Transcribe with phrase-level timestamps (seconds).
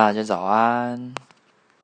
[0.00, 1.12] 大家早安。